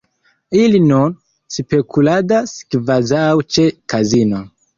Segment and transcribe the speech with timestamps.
[0.61, 1.11] Ili nur
[1.57, 4.43] spekuladas kvazaŭ ĉe kazino.